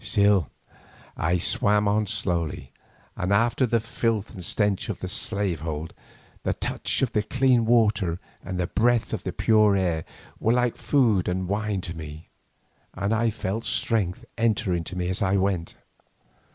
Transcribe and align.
Still 0.03 0.49
I 1.15 1.37
swam 1.37 1.87
on 1.87 2.07
slowly, 2.07 2.71
and 3.15 3.31
after 3.31 3.67
the 3.67 3.79
filth 3.79 4.33
and 4.33 4.43
stench 4.43 4.89
of 4.89 4.99
the 4.99 5.07
slave 5.07 5.59
hold, 5.59 5.93
the 6.41 6.55
touch 6.55 7.03
of 7.03 7.11
the 7.11 7.21
clean 7.21 7.65
water 7.65 8.19
and 8.43 8.59
the 8.59 8.65
breath 8.65 9.13
of 9.13 9.21
the 9.23 9.31
pure 9.31 9.75
air 9.77 10.03
were 10.39 10.53
like 10.53 10.75
food 10.75 11.27
and 11.27 11.47
wine 11.47 11.81
to 11.81 11.95
me, 11.95 12.29
and 12.95 13.13
I 13.13 13.29
felt 13.29 13.63
strength 13.63 14.25
enter 14.39 14.73
into 14.73 14.95
me 14.95 15.07
as 15.07 15.21
I 15.21 15.35
went. 15.35 15.75